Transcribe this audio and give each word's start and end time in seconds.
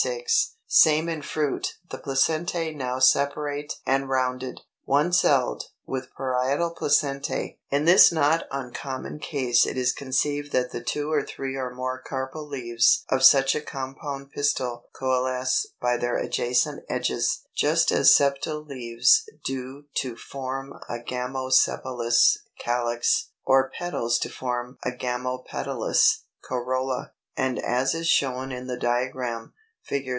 336. 0.03 0.55
Same 0.65 1.07
in 1.07 1.21
fruit, 1.21 1.75
the 1.91 1.97
placentæ 1.99 2.75
now 2.75 2.97
separate 2.97 3.73
and 3.85 4.09
rounded.] 4.09 4.61
312. 4.85 4.85
=One 4.85 5.13
celled, 5.13 5.63
with 5.85 6.07
Parietal 6.17 6.73
Placentæ.= 6.75 7.59
In 7.69 7.85
this 7.85 8.11
not 8.11 8.45
uncommon 8.49 9.19
case 9.19 9.63
it 9.67 9.77
is 9.77 9.93
conceived 9.93 10.51
that 10.53 10.71
the 10.71 10.81
two 10.83 11.11
or 11.11 11.21
three 11.23 11.55
or 11.55 11.71
more 11.71 12.01
carpel 12.01 12.47
leaves 12.47 13.03
of 13.11 13.23
such 13.23 13.53
a 13.53 13.61
compound 13.61 14.31
pistil 14.31 14.85
coalesce 14.91 15.67
by 15.79 15.97
their 15.97 16.17
adjacent 16.17 16.83
edges, 16.89 17.43
just 17.55 17.91
as 17.91 18.15
sepal 18.17 18.67
leaves 18.67 19.29
do 19.45 19.83
to 19.97 20.15
form 20.15 20.73
a 20.89 20.97
gamosepalous 20.97 22.37
calyx, 22.57 23.29
or 23.45 23.69
petals 23.69 24.17
to 24.17 24.29
form 24.29 24.79
a 24.83 24.89
gamopetalous 24.89 26.21
corolla, 26.43 27.11
and 27.37 27.59
as 27.59 27.93
is 27.93 28.07
shown 28.07 28.51
in 28.51 28.65
the 28.65 28.77
diagram, 28.79 29.53
Fig. 29.83 30.09